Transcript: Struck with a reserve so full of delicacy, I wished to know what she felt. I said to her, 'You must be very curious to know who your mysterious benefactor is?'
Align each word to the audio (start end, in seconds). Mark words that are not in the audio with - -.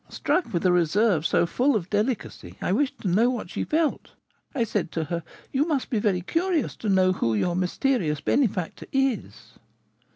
Struck 0.09 0.51
with 0.51 0.65
a 0.65 0.71
reserve 0.71 1.27
so 1.27 1.45
full 1.45 1.75
of 1.75 1.91
delicacy, 1.91 2.57
I 2.59 2.71
wished 2.71 2.99
to 3.01 3.07
know 3.07 3.29
what 3.29 3.51
she 3.51 3.63
felt. 3.63 4.13
I 4.55 4.63
said 4.63 4.91
to 4.93 5.03
her, 5.03 5.21
'You 5.51 5.67
must 5.67 5.91
be 5.91 5.99
very 5.99 6.21
curious 6.21 6.75
to 6.77 6.89
know 6.89 7.11
who 7.11 7.35
your 7.35 7.55
mysterious 7.55 8.19
benefactor 8.19 8.87
is?' 8.91 9.59